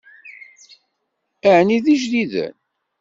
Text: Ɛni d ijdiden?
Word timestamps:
Ɛni 1.57 1.77
d 1.83 1.85
ijdiden? 1.95 2.55